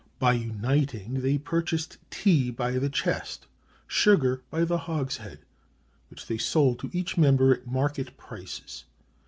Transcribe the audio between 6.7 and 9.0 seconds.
to each member at market prices.